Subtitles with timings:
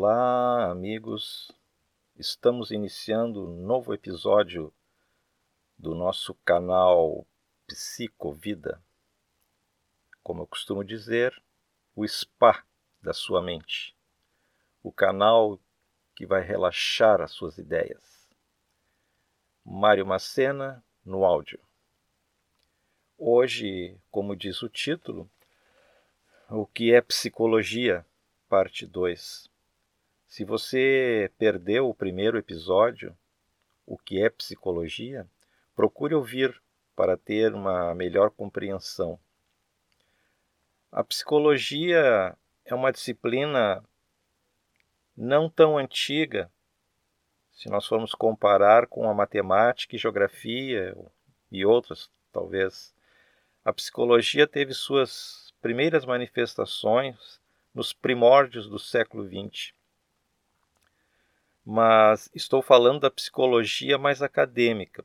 [0.00, 1.50] Olá, amigos.
[2.16, 4.72] Estamos iniciando um novo episódio
[5.76, 7.26] do nosso canal
[7.66, 8.80] Psicovida.
[10.22, 11.42] Como eu costumo dizer,
[11.96, 12.64] o spa
[13.02, 13.92] da sua mente.
[14.84, 15.58] O canal
[16.14, 18.30] que vai relaxar as suas ideias.
[19.64, 21.58] Mário Macena no áudio.
[23.18, 25.28] Hoje, como diz o título,
[26.48, 28.06] o que é psicologia?
[28.48, 29.47] parte 2.
[30.28, 33.16] Se você perdeu o primeiro episódio,
[33.86, 35.26] o que é psicologia,
[35.74, 36.62] procure ouvir
[36.94, 39.18] para ter uma melhor compreensão.
[40.92, 42.36] A psicologia
[42.66, 43.82] é uma disciplina
[45.16, 46.52] não tão antiga,
[47.50, 50.94] se nós formos comparar com a matemática e geografia
[51.50, 52.94] e outras, talvez.
[53.64, 57.40] A psicologia teve suas primeiras manifestações
[57.74, 59.77] nos primórdios do século XX.
[61.70, 65.04] Mas estou falando da psicologia mais acadêmica,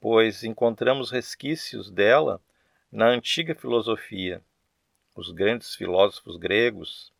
[0.00, 2.40] pois encontramos resquícios dela
[2.90, 4.42] na antiga filosofia,
[5.14, 7.12] os grandes filósofos gregos,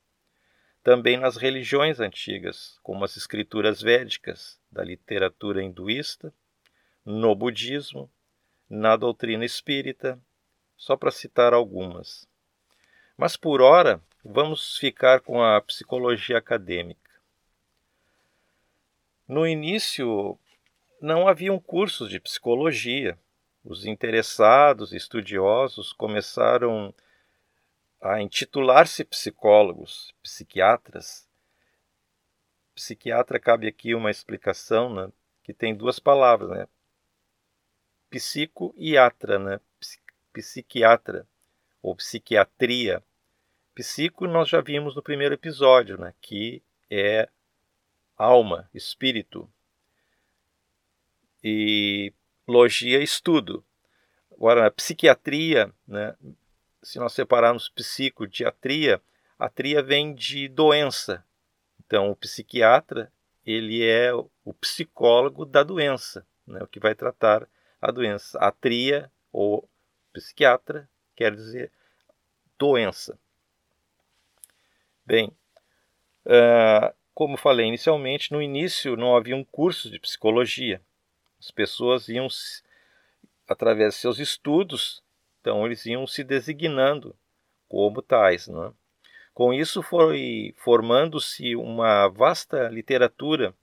[0.83, 6.35] também nas religiões antigas, como as escrituras védicas, da literatura hinduísta,
[7.05, 8.11] no budismo,
[8.69, 10.21] na doutrina espírita,
[10.77, 12.29] só para citar algumas.
[13.17, 17.06] Mas por ora Vamos ficar com a psicologia acadêmica.
[19.29, 20.39] No início,
[21.01, 23.19] não haviam cursos de psicologia.
[23.65, 26.95] Os interessados, estudiosos, começaram
[28.01, 31.29] a intitular-se psicólogos, psiquiatras.
[32.75, 36.69] Psiquiatra cabe aqui uma explicação, né, que tem duas palavras, né?
[38.09, 39.61] Psico e atra, né?
[40.33, 41.27] Psiquiatra
[41.83, 43.03] ou psiquiatria.
[43.75, 47.29] Psico nós já vimos no primeiro episódio, né, que é
[48.17, 49.49] alma, espírito.
[51.43, 52.13] E
[52.47, 53.65] logia, estudo.
[54.33, 56.15] Agora, na psiquiatria, né,
[56.83, 59.01] se nós separarmos psico de atria,
[59.39, 61.25] a tria vem de doença.
[61.81, 63.13] Então, o psiquiatra,
[63.45, 67.49] ele é o psicólogo da doença, né, o que vai tratar
[67.81, 68.39] a doença.
[68.39, 69.69] A tria, ou
[70.13, 71.71] psiquiatra, quer dizer
[72.59, 73.19] doença.
[75.05, 75.33] Bem,
[76.27, 80.83] uh, como falei inicialmente, no início não havia um curso de psicologia.
[81.41, 82.29] As pessoas iam,
[83.49, 85.03] através de seus estudos,
[85.41, 87.17] então eles iam se designando
[87.71, 88.49] como tais.
[88.49, 88.71] Né?
[89.33, 93.55] Com isso foi formando-se uma vasta literatura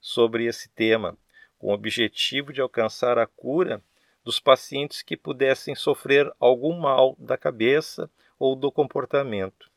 [0.00, 1.18] sobre esse tema,
[1.58, 3.82] com o objetivo de alcançar a cura
[4.22, 8.08] dos pacientes que pudessem sofrer algum mal da cabeça
[8.38, 9.68] ou do comportamento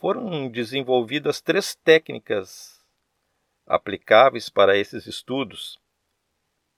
[0.00, 2.80] foram desenvolvidas três técnicas
[3.66, 5.78] aplicáveis para esses estudos.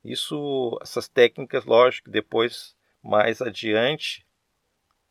[0.02, 4.26] Isso, essas técnicas, lógico, depois mais adiante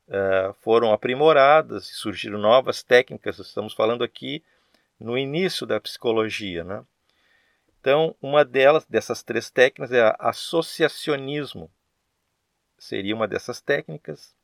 [0.07, 3.37] uh, foram aprimoradas e surgiram novas técnicas.
[3.37, 4.43] Estamos falando aqui
[4.99, 6.83] no início da psicologia, né?
[7.79, 11.71] Então, uma delas, dessas três técnicas, é associacionismo.
[12.77, 14.35] Seria uma dessas técnicas.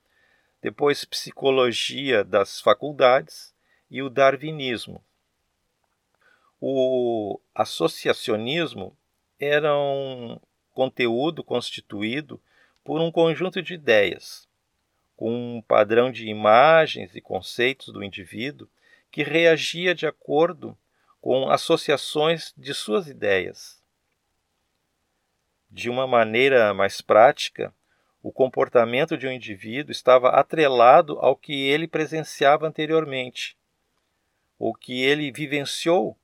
[0.62, 3.55] Depois, psicologia das faculdades
[3.96, 5.02] e o darwinismo.
[6.60, 8.94] O associacionismo
[9.40, 10.38] era um
[10.74, 12.42] conteúdo constituído
[12.84, 14.50] por um conjunto de ideias,
[15.16, 18.68] com um padrão de imagens e conceitos do indivíduo
[19.10, 20.78] que reagia de acordo
[21.22, 23.82] com associações de suas ideias.
[25.72, 27.74] De uma maneira mais prática,
[28.22, 33.56] o comportamento de um indivíduo estava atrelado ao que ele presenciava anteriormente
[34.58, 36.18] o que ele vivenciou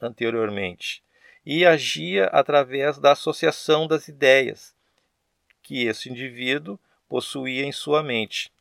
[0.00, 1.02] anteriormente
[1.44, 4.74] e agia através da associação das ideias
[5.62, 6.78] que esse indivíduo
[7.08, 8.52] possuía em sua mente.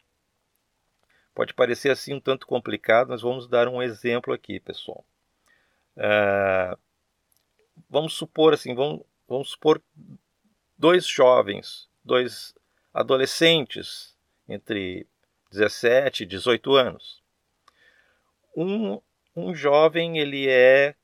[1.33, 5.05] Pode parecer assim um tanto complicado, mas vamos dar um exemplo aqui, pessoal.
[5.95, 6.77] Uh,
[7.89, 9.81] vamos supor assim, vamos, vamos supor
[10.77, 12.53] dois jovens, dois
[12.93, 14.17] adolescentes
[14.47, 15.05] entre
[15.51, 17.18] 17 e 18 anos
[18.61, 19.01] um,
[19.35, 20.95] um jovem ele é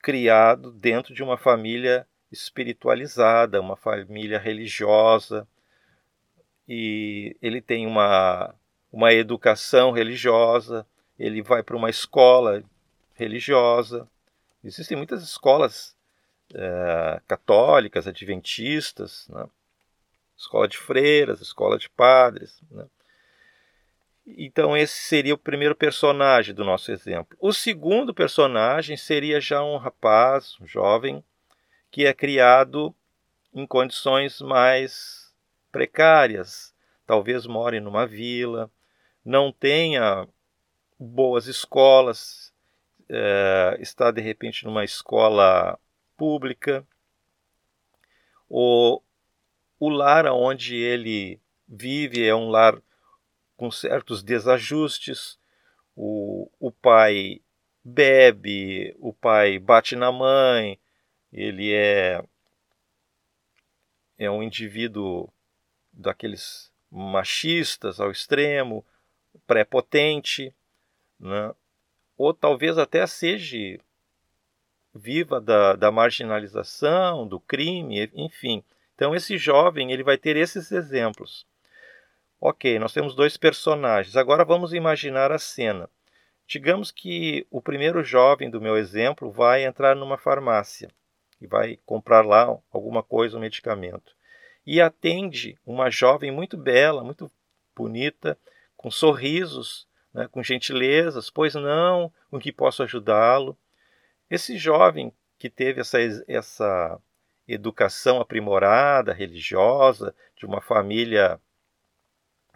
[0.00, 5.46] criado dentro de uma família espiritualizada, uma família religiosa,
[6.66, 8.54] e ele tem uma,
[8.92, 10.86] uma educação religiosa,
[11.18, 12.62] ele vai para uma escola
[13.14, 14.08] religiosa.
[14.62, 15.96] Existem muitas escolas
[16.54, 19.46] é, católicas, adventistas, né?
[20.36, 22.60] escola de freiras, escola de padres.
[22.70, 22.86] Né?
[24.36, 27.36] Então, esse seria o primeiro personagem do nosso exemplo.
[27.40, 31.24] O segundo personagem seria já um rapaz, um jovem,
[31.90, 32.94] que é criado
[33.54, 35.34] em condições mais
[35.72, 36.74] precárias.
[37.06, 38.70] Talvez more numa vila,
[39.24, 40.28] não tenha
[40.98, 42.52] boas escolas,
[43.08, 45.78] é, está de repente numa escola
[46.16, 46.86] pública,
[48.48, 49.00] o,
[49.78, 52.80] o lar onde ele vive é um lar
[53.58, 55.36] com certos desajustes,
[55.96, 57.42] o, o pai
[57.82, 60.78] bebe, o pai bate na mãe,
[61.32, 62.24] ele é,
[64.16, 65.28] é um indivíduo
[65.92, 68.86] daqueles machistas ao extremo,
[69.44, 70.54] prepotente,
[71.18, 71.52] né?
[72.16, 73.80] ou talvez até seja
[74.94, 78.62] viva da, da marginalização, do crime, enfim.
[78.94, 81.44] Então esse jovem ele vai ter esses exemplos.
[82.40, 84.16] Ok, nós temos dois personagens.
[84.16, 85.90] Agora vamos imaginar a cena.
[86.46, 90.88] Digamos que o primeiro jovem do meu exemplo vai entrar numa farmácia
[91.40, 94.14] e vai comprar lá alguma coisa, um medicamento.
[94.64, 97.28] E atende uma jovem muito bela, muito
[97.74, 98.38] bonita,
[98.76, 103.58] com sorrisos, né, com gentilezas, pois não, com que posso ajudá-lo.
[104.30, 105.98] Esse jovem que teve essa,
[106.28, 107.00] essa
[107.48, 111.40] educação aprimorada, religiosa, de uma família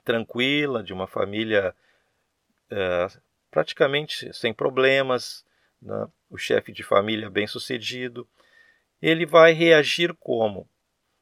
[0.05, 1.75] tranquila, de uma família
[2.71, 3.07] é,
[3.51, 5.45] praticamente sem problemas,
[5.81, 6.09] né?
[6.31, 8.27] o chefe de família bem sucedido,
[9.01, 10.69] ele vai reagir como?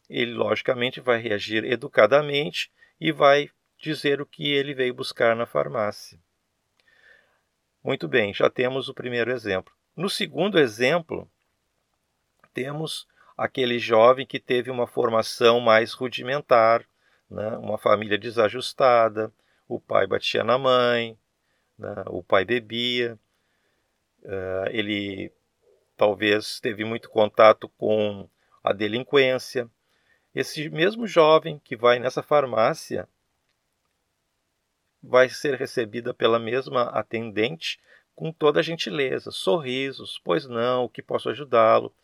[0.08, 6.18] Ele, logicamente, vai reagir educadamente e vai dizer o que ele veio buscar na farmácia.
[7.82, 9.72] Muito bem, já temos o primeiro exemplo.
[9.96, 11.30] No segundo exemplo,
[12.52, 16.84] temos aquele jovem que teve uma formação mais rudimentar,
[17.30, 17.56] né?
[17.58, 19.32] uma família desajustada,
[19.68, 21.16] o pai batia na mãe,
[21.78, 22.04] né?
[22.06, 23.18] o pai bebia,
[24.22, 25.32] uh, ele
[25.96, 28.28] talvez teve muito contato com
[28.64, 29.70] a delinquência.
[30.34, 33.08] Esse mesmo jovem que vai nessa farmácia
[35.02, 37.80] vai ser recebida pela mesma atendente
[38.14, 41.94] com toda a gentileza, sorrisos, pois não, o que posso ajudá-lo.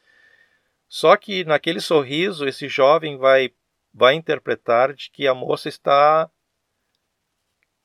[0.89, 3.53] Só que naquele sorriso, esse jovem vai,
[3.97, 6.31] vai interpretar de que a moça está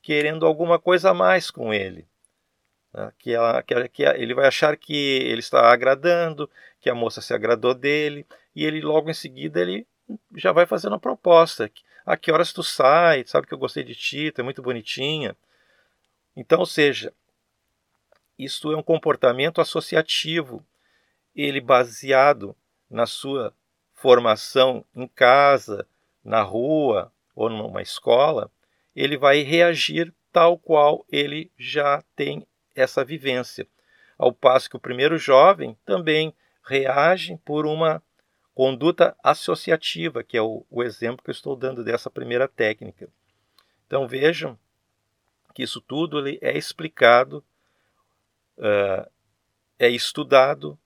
[0.02, 2.06] querendo alguma coisa a mais com ele.
[2.92, 3.10] Né?
[3.18, 6.50] Que, ela, que, que ele vai achar que ele está agradando,
[6.82, 9.86] que a moça se agradou dele, e ele logo em seguida ele
[10.36, 11.70] já vai fazendo a proposta.
[12.04, 13.24] A que horas tu sai?
[13.26, 15.34] Sabe que eu gostei de ti, tu é muito bonitinha.
[16.36, 17.10] Então, ou seja,
[18.38, 20.62] isto é um comportamento associativo,
[21.34, 22.54] ele baseado
[22.90, 23.54] na sua
[23.94, 25.86] formação em casa,
[26.24, 28.50] na rua ou numa escola,
[28.94, 33.66] ele vai reagir tal qual ele já tem essa vivência.
[34.18, 36.34] Ao passo que o primeiro jovem também
[36.64, 38.02] reage por uma
[38.54, 43.08] conduta associativa, que é o, o exemplo que eu estou dando dessa primeira técnica.
[43.86, 44.58] Então vejam
[45.54, 47.44] que isso tudo é explicado
[48.58, 49.10] uh,
[49.78, 50.78] é estudado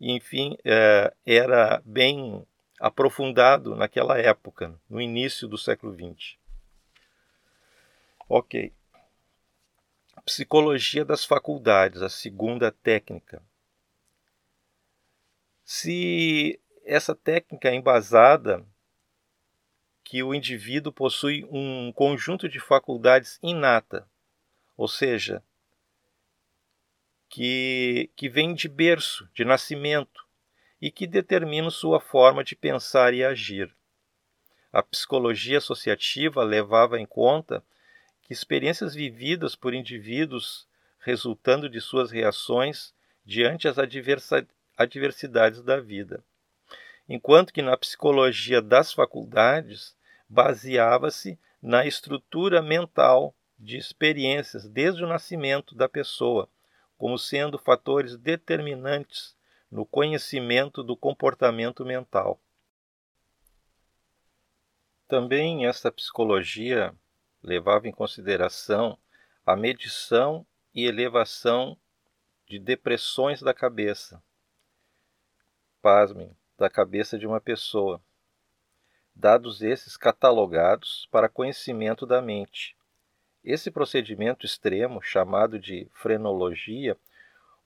[0.00, 2.46] enfim, uh, era bem
[2.84, 6.36] aprofundado naquela época, no início do século XX.
[8.28, 8.74] Ok.
[10.26, 13.42] Psicologia das faculdades, a segunda técnica.
[15.64, 18.62] Se essa técnica é embasada
[20.04, 24.06] que o indivíduo possui um conjunto de faculdades inata,
[24.76, 25.42] ou seja,
[27.30, 30.23] que, que vem de berço, de nascimento,
[30.84, 33.74] e que determina sua forma de pensar e agir.
[34.70, 37.64] A psicologia associativa levava em conta
[38.20, 42.92] que experiências vividas por indivíduos resultando de suas reações
[43.24, 46.22] diante as adversidades da vida.
[47.08, 49.96] Enquanto que na psicologia das faculdades
[50.28, 56.46] baseava-se na estrutura mental de experiências desde o nascimento da pessoa,
[56.98, 59.34] como sendo fatores determinantes
[59.74, 62.40] no conhecimento do comportamento mental.
[65.08, 66.94] Também esta psicologia
[67.42, 68.96] levava em consideração
[69.44, 71.76] a medição e elevação
[72.46, 74.22] de depressões da cabeça.
[75.82, 78.00] Pasmem, da cabeça de uma pessoa.
[79.12, 82.76] Dados esses catalogados para conhecimento da mente,
[83.42, 86.96] esse procedimento extremo, chamado de frenologia,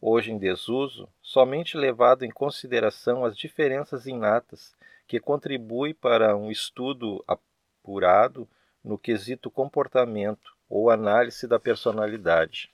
[0.00, 4.75] hoje em desuso, somente levado em consideração as diferenças inatas
[5.07, 8.49] que contribuem para um estudo apurado
[8.85, 12.71] no quesito comportamento ou análise da personalidade.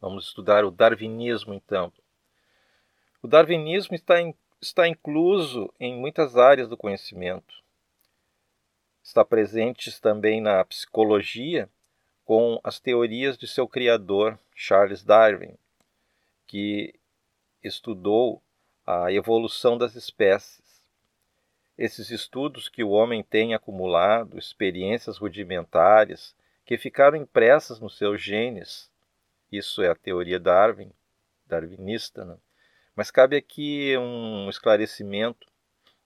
[0.00, 1.92] Vamos estudar o darwinismo então.
[3.22, 7.62] O darwinismo está, in, está incluso em muitas áreas do conhecimento.
[9.02, 11.68] Está presente também na psicologia
[12.24, 15.54] com as teorias de seu criador, Charles Darwin,
[16.46, 16.94] que
[17.62, 18.42] estudou
[18.86, 20.64] a evolução das espécies.
[21.76, 28.90] Esses estudos que o homem tem acumulado, experiências rudimentares que ficaram impressas nos seus genes,
[29.50, 30.90] isso é a teoria Darwin,
[31.46, 32.36] darwinista, né?
[32.96, 35.46] mas cabe aqui um esclarecimento.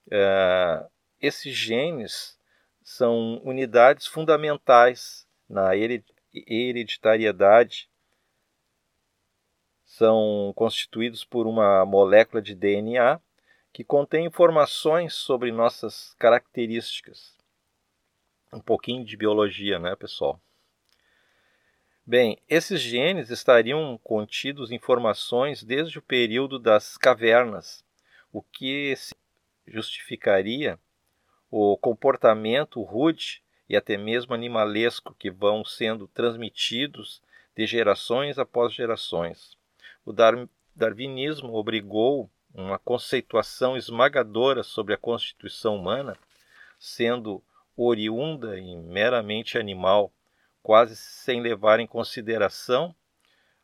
[0.07, 0.89] Uh,
[1.21, 2.37] esses genes
[2.83, 7.89] são unidades fundamentais na hereditariedade
[9.83, 13.19] são constituídos por uma molécula de DNA
[13.73, 17.35] que contém informações sobre nossas características.
[18.53, 20.39] Um pouquinho de biologia, né, pessoal?
[22.05, 27.83] Bem, esses genes estariam contidos em formações desde o período das cavernas,
[28.31, 28.95] o que
[29.67, 30.79] justificaria
[31.51, 37.21] o comportamento rude e até mesmo animalesco que vão sendo transmitidos
[37.55, 39.55] de gerações após gerações.
[40.03, 40.11] O
[40.75, 46.17] darwinismo obrigou uma conceituação esmagadora sobre a constituição humana,
[46.79, 47.43] sendo
[47.77, 50.11] oriunda e meramente animal,
[50.63, 52.95] quase sem levar em consideração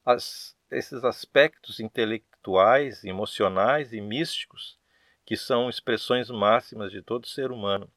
[0.05, 4.77] as, esses aspectos intelectuais, emocionais e místicos
[5.25, 7.89] que são expressões máximas de todo ser humano.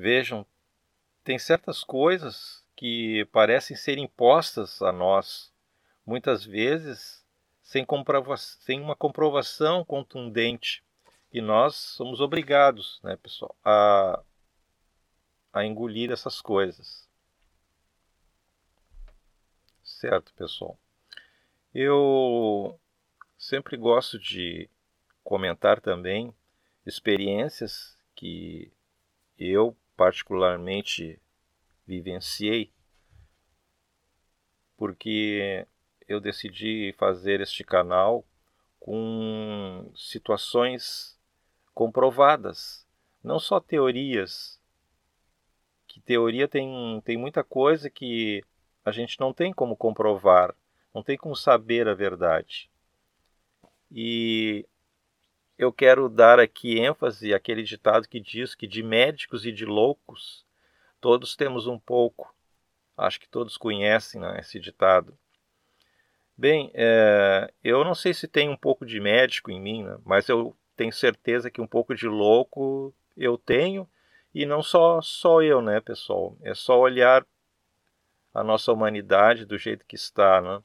[0.00, 0.46] Vejam,
[1.22, 5.52] tem certas coisas que parecem ser impostas a nós,
[6.06, 7.22] muitas vezes
[7.62, 7.86] sem,
[8.60, 10.82] sem uma comprovação contundente,
[11.30, 14.22] e nós somos obrigados, né, pessoal, a,
[15.52, 17.06] a engolir essas coisas.
[19.84, 20.78] Certo, pessoal?
[21.74, 22.80] Eu
[23.36, 24.66] sempre gosto de
[25.22, 26.34] comentar também
[26.86, 28.72] experiências que
[29.38, 31.20] eu particularmente
[31.86, 32.72] vivenciei,
[34.74, 35.66] porque
[36.08, 38.24] eu decidi fazer este canal
[38.78, 41.20] com situações
[41.74, 42.88] comprovadas,
[43.22, 44.58] não só teorias.
[45.86, 48.42] Que teoria tem, tem muita coisa que
[48.82, 50.56] a gente não tem como comprovar,
[50.94, 52.70] não tem como saber a verdade.
[53.92, 54.66] E
[55.60, 60.42] eu quero dar aqui ênfase àquele ditado que diz que de médicos e de loucos
[60.98, 62.34] todos temos um pouco.
[62.96, 65.18] Acho que todos conhecem né, esse ditado.
[66.34, 70.30] Bem, é, eu não sei se tem um pouco de médico em mim, né, mas
[70.30, 73.86] eu tenho certeza que um pouco de louco eu tenho.
[74.34, 76.38] E não só, só eu, né, pessoal?
[76.40, 77.26] É só olhar
[78.32, 80.62] a nossa humanidade do jeito que está, né?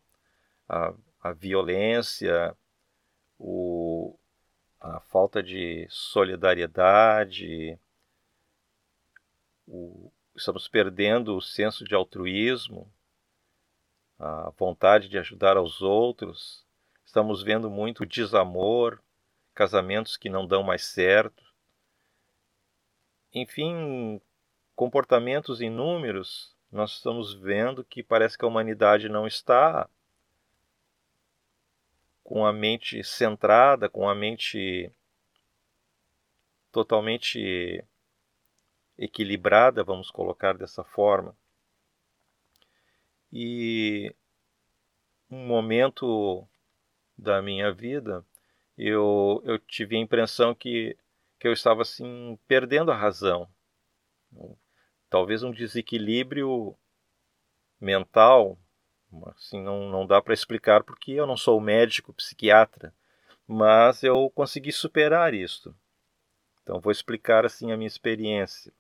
[0.70, 2.56] a, a violência,
[3.38, 4.18] o,
[4.94, 7.80] a falta de solidariedade,
[9.68, 12.88] o, estamos perdendo o senso de altruísmo,
[14.20, 16.64] a vontade de ajudar aos outros,
[17.04, 19.02] estamos vendo muito desamor,
[19.56, 21.44] casamentos que não dão mais certo,
[23.34, 24.22] enfim,
[24.76, 29.90] comportamentos inúmeros nós estamos vendo que parece que a humanidade não está
[32.26, 34.92] com a mente centrada, com a mente
[36.74, 37.82] totalmente
[38.98, 41.34] equilibrada, vamos colocar dessa forma.
[43.32, 44.14] E
[45.32, 46.46] um momento
[47.18, 48.26] da minha vida,
[48.78, 50.98] eu, eu tive a impressão que,
[51.40, 53.48] que eu estava assim perdendo a razão
[55.16, 56.76] talvez um desequilíbrio
[57.80, 58.58] mental,
[59.28, 62.94] assim, não, não dá para explicar porque eu não sou médico, psiquiatra,
[63.48, 65.76] mas eu consegui superar isso.
[66.64, 68.74] Então vou explicar assim a minha experiência.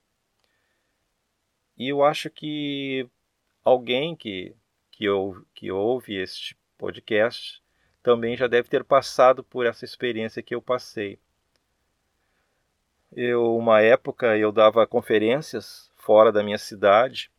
[1.77, 3.07] E eu acho que
[3.63, 4.55] alguém que,
[4.91, 7.61] que, ou, que ouve este podcast
[8.01, 11.19] também já deve ter passado por essa experiência que eu passei.
[13.11, 17.31] Eu, uma época, eu dava conferências fora da minha cidade.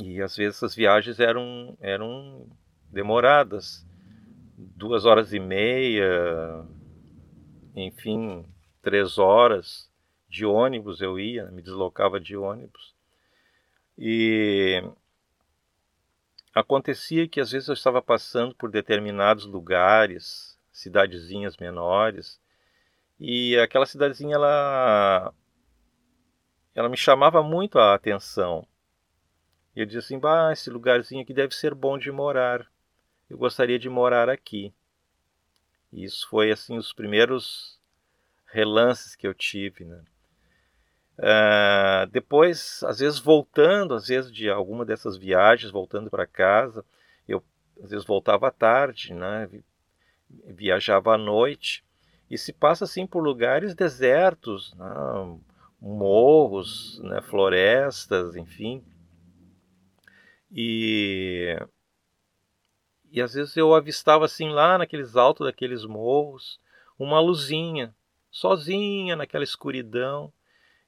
[0.00, 2.46] E às vezes essas viagens eram, eram
[2.90, 3.86] demoradas,
[4.56, 6.64] duas horas e meia,
[7.74, 8.44] enfim,
[8.82, 9.90] três horas
[10.28, 12.94] de ônibus eu ia, me deslocava de ônibus.
[13.98, 14.82] E
[16.54, 22.40] acontecia que às vezes eu estava passando por determinados lugares, cidadezinhas menores,
[23.18, 25.32] e aquela cidadezinha ela
[26.74, 28.66] ela me chamava muito a atenção.
[29.76, 32.66] E eu dizia assim, bah, esse lugarzinho aqui deve ser bom de morar.
[33.28, 34.72] Eu gostaria de morar aqui.
[35.92, 37.78] E isso foi assim os primeiros
[38.46, 40.02] relances que eu tive, né?
[41.18, 46.84] Uh, depois, às vezes voltando, às vezes de alguma dessas viagens, voltando para casa,
[47.28, 47.42] eu
[47.82, 49.48] às vezes voltava à tarde, né?
[50.46, 51.84] viajava à noite
[52.30, 55.38] e se passa assim por lugares desertos, né?
[55.80, 57.20] morros, né?
[57.20, 58.82] florestas, enfim.
[60.50, 61.56] E
[63.10, 66.60] e às vezes eu avistava assim lá naqueles altos daqueles morros
[66.98, 67.94] uma luzinha,
[68.30, 70.32] sozinha naquela escuridão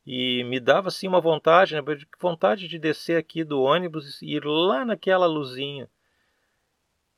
[0.06, 1.82] e me dava assim uma vontade, né,
[2.18, 5.88] vontade de descer aqui do ônibus e ir lá naquela luzinha.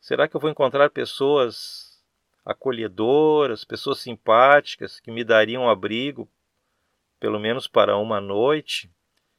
[0.01, 2.03] Será que eu vou encontrar pessoas
[2.45, 6.29] acolhedoras, pessoas simpáticas que me dariam abrigo,
[7.21, 8.91] pelo menos para uma noite?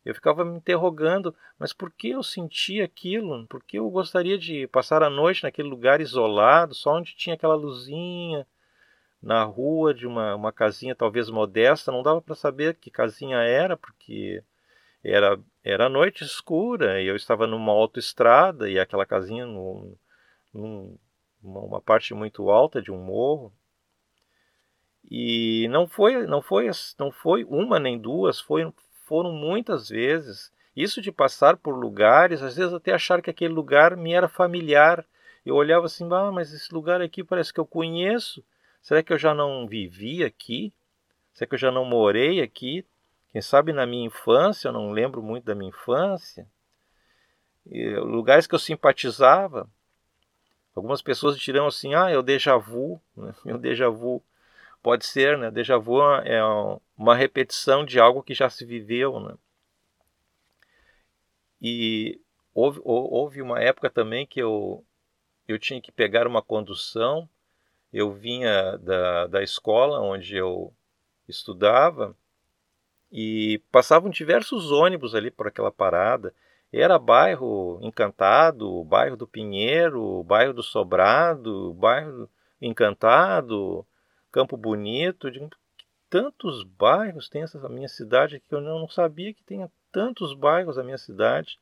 [0.05, 3.46] Eu ficava me interrogando, mas por que eu sentia aquilo?
[3.48, 7.55] Por que eu gostaria de passar a noite naquele lugar isolado, só onde tinha aquela
[7.55, 8.46] luzinha?
[9.22, 13.77] na rua de uma, uma casinha talvez modesta, não dava para saber que casinha era,
[13.77, 14.43] porque
[15.03, 19.96] era, era noite escura e eu estava numa autoestrada e aquela casinha no,
[20.53, 20.98] num,
[21.43, 23.53] uma parte muito alta de um morro.
[25.10, 28.72] E não foi, não foi, não foi uma nem duas, foi,
[29.12, 30.53] foram muitas vezes.
[30.74, 35.06] Isso de passar por lugares, às vezes até achar que aquele lugar me era familiar.
[35.46, 38.41] Eu olhava assim, ah, mas esse lugar aqui parece que eu conheço.
[38.82, 40.72] Será que eu já não vivi aqui?
[41.34, 42.86] Será que eu já não morei aqui?
[43.34, 46.48] Quem sabe na minha infância, eu não lembro muito da minha infância.
[47.70, 49.70] E, lugares que eu simpatizava.
[50.74, 53.01] Algumas pessoas dirão assim: ah, é o déjà vu.
[53.18, 53.34] Né?
[53.44, 54.24] O déjà vu
[54.81, 55.51] pode ser, né?
[55.51, 56.41] Déjà vu é
[56.97, 59.35] uma repetição de algo que já se viveu, né?
[61.61, 62.19] E
[62.53, 64.84] houve, houve uma época também que eu,
[65.47, 67.29] eu tinha que pegar uma condução
[67.91, 70.73] eu vinha da, da escola onde eu
[71.27, 72.15] estudava
[73.12, 76.34] e passavam diversos ônibus ali por aquela parada.
[76.71, 82.29] Era bairro Encantado, bairro do Pinheiro, bairro do Sobrado, bairro
[82.62, 83.86] Encantado,
[84.32, 85.30] Campo Bonito.
[86.10, 90.84] tantos bairros tem essa minha cidade que eu não sabia que tinha tantos bairros a
[90.84, 91.60] minha cidade.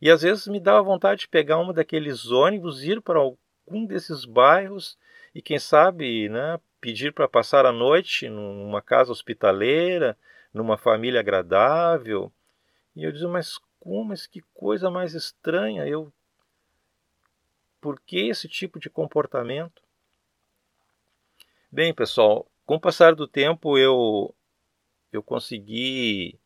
[0.00, 4.24] E às vezes me dava vontade de pegar uma daqueles ônibus, ir para algum desses
[4.24, 4.98] bairros
[5.34, 10.16] e quem sabe né, pedir para passar a noite numa casa hospitaleira,
[10.52, 12.32] numa família agradável.
[12.94, 16.12] E eu dizia, mas como, mas que coisa mais estranha, eu
[17.80, 19.85] por que esse tipo de comportamento?
[21.76, 24.34] Bem, pessoal, com o passar do tempo eu
[25.12, 26.40] eu consegui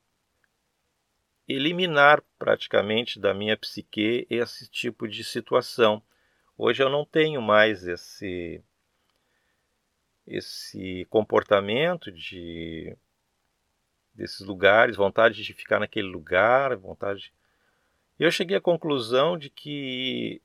[1.46, 6.02] eliminar praticamente da minha psique esse tipo de situação.
[6.58, 8.60] Hoje eu não tenho mais esse
[10.26, 12.96] esse comportamento de
[14.12, 17.32] desses lugares, vontade de ficar naquele lugar, vontade.
[18.18, 20.42] Eu cheguei à conclusão de que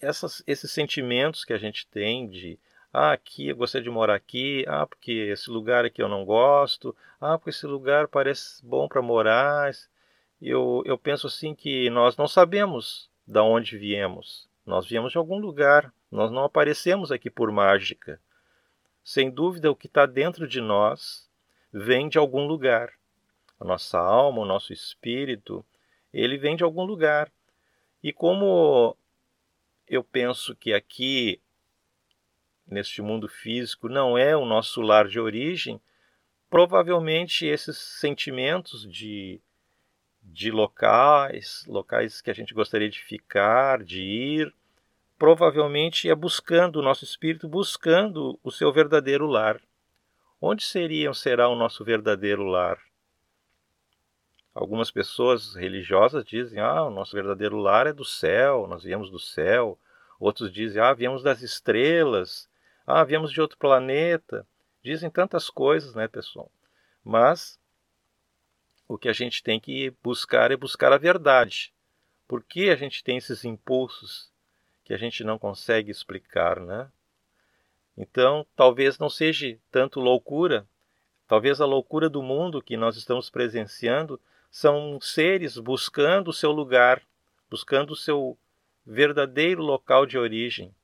[0.00, 2.58] essas, esses sentimentos que a gente tem de
[2.92, 6.96] ah, aqui eu gostaria de morar aqui, ah, porque esse lugar aqui eu não gosto,
[7.20, 9.72] ah, porque esse lugar parece bom para morar.
[10.40, 14.48] Eu, eu penso assim que nós não sabemos de onde viemos.
[14.64, 15.92] Nós viemos de algum lugar.
[16.10, 18.20] Nós não aparecemos aqui por mágica.
[19.02, 21.30] Sem dúvida, o que está dentro de nós
[21.72, 22.92] vem de algum lugar.
[23.60, 25.64] A nossa alma, o nosso espírito,
[26.12, 27.30] ele vem de algum lugar.
[28.02, 28.96] E como
[29.86, 31.40] eu penso que aqui,
[32.66, 35.80] neste mundo físico, não é o nosso lar de origem,
[36.50, 39.40] provavelmente esses sentimentos de,
[40.22, 44.54] de locais, locais que a gente gostaria de ficar, de ir,
[45.18, 49.60] provavelmente é buscando o nosso espírito, buscando o seu verdadeiro lar.
[50.40, 52.78] Onde seria será o nosso verdadeiro lar?
[54.54, 59.18] Algumas pessoas religiosas dizem: "Ah, o nosso verdadeiro lar é do céu, nós viemos do
[59.18, 59.78] céu".
[60.18, 62.48] Outros dizem: "Ah, viemos das estrelas".
[62.86, 64.46] "Ah, viemos de outro planeta".
[64.82, 66.50] Dizem tantas coisas, né, pessoal?
[67.04, 67.58] Mas
[68.88, 71.72] o que a gente tem que buscar é buscar a verdade.
[72.28, 74.30] Por que a gente tem esses impulsos
[74.84, 76.90] que a gente não consegue explicar, né?
[77.96, 80.68] Então, talvez não seja tanto loucura,
[81.26, 84.20] talvez a loucura do mundo que nós estamos presenciando
[84.50, 87.02] são seres buscando o seu lugar,
[87.50, 88.38] buscando o seu
[88.84, 90.74] verdadeiro local de origem.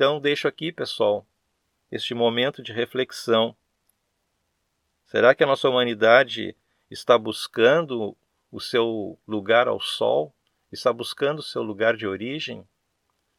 [0.00, 1.26] Então, deixo aqui, pessoal,
[1.92, 3.54] este momento de reflexão.
[5.04, 6.56] Será que a nossa humanidade
[6.90, 8.16] está buscando
[8.50, 10.34] o seu lugar ao sol?
[10.72, 12.66] Está buscando o seu lugar de origem?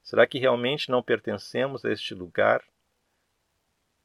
[0.03, 2.63] Será que realmente não pertencemos a este lugar?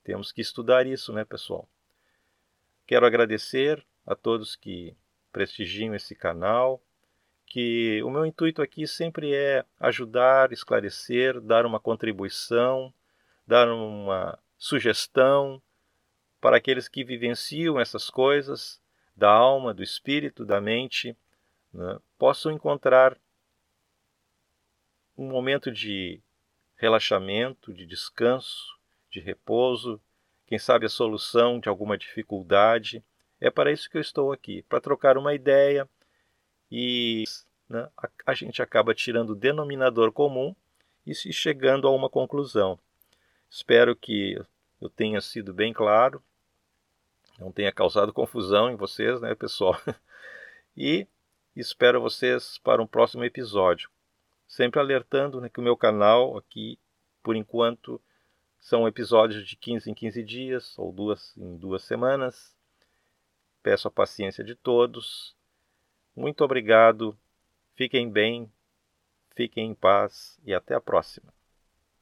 [0.02, 1.68] Temos que estudar isso, né, pessoal?
[2.86, 4.96] Quero agradecer a todos que
[5.30, 6.82] prestigiam esse canal,
[7.46, 12.92] que o meu intuito aqui sempre é ajudar, esclarecer, dar uma contribuição,
[13.46, 15.62] dar uma sugestão
[16.40, 18.80] para aqueles que vivenciam essas coisas
[19.16, 21.16] da alma, do espírito, da mente,
[21.72, 23.16] né, possam encontrar
[25.16, 26.20] um momento de
[26.76, 28.76] relaxamento, de descanso,
[29.10, 30.00] de repouso,
[30.46, 33.02] quem sabe a solução de alguma dificuldade.
[33.40, 35.88] É para isso que eu estou aqui, para trocar uma ideia
[36.70, 37.24] e
[37.68, 40.54] né, a, a gente acaba tirando o denominador comum
[41.06, 42.78] e chegando a uma conclusão.
[43.48, 44.40] Espero que
[44.80, 46.22] eu tenha sido bem claro,
[47.38, 49.80] não tenha causado confusão em vocês, né, pessoal?
[50.78, 51.06] E
[51.56, 53.88] espero vocês para um próximo episódio.
[54.46, 56.78] Sempre alertando né, que o meu canal aqui,
[57.22, 57.98] por enquanto,
[58.60, 62.54] são episódios de 15 em 15 dias ou duas em duas semanas.
[63.62, 65.34] Peço a paciência de todos.
[66.16, 67.16] Muito obrigado.
[67.76, 68.50] Fiquem bem,
[69.36, 71.35] fiquem em paz e até a próxima.